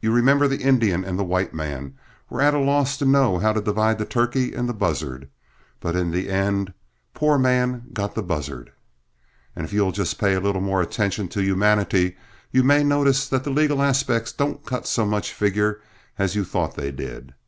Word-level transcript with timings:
You 0.00 0.10
remember 0.10 0.48
the 0.48 0.62
Indian 0.64 1.04
and 1.04 1.16
the 1.16 1.22
white 1.22 1.54
man 1.54 1.94
were 2.28 2.40
at 2.40 2.54
a 2.54 2.58
loss 2.58 2.96
to 2.96 3.04
know 3.04 3.38
how 3.38 3.52
to 3.52 3.60
divide 3.60 3.98
the 3.98 4.04
turkey 4.04 4.52
and 4.52 4.68
the 4.68 4.74
buzzard, 4.74 5.28
but 5.78 5.94
in 5.94 6.10
the 6.10 6.28
end 6.28 6.72
poor 7.14 7.38
man 7.38 7.84
got 7.92 8.16
the 8.16 8.22
buzzard. 8.24 8.72
And 9.54 9.64
if 9.64 9.72
you'll 9.72 9.92
just 9.92 10.18
pay 10.18 10.34
a 10.34 10.40
little 10.40 10.60
more 10.60 10.82
attention 10.82 11.28
to 11.28 11.40
humanity, 11.44 12.16
you 12.50 12.64
may 12.64 12.82
notice 12.82 13.28
that 13.28 13.44
the 13.44 13.50
legal 13.50 13.80
aspects 13.80 14.32
don't 14.32 14.66
cut 14.66 14.88
so 14.88 15.06
much 15.06 15.32
figure 15.32 15.80
as 16.18 16.34
you 16.34 16.42
thought 16.44 16.74
they 16.74 16.90
did. 16.90 17.32